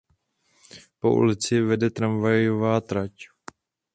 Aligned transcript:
Po 0.99 1.07
ulici 1.19 1.59
vede 1.67 1.89
tramvajová 1.97 2.73
trať. 2.89 3.15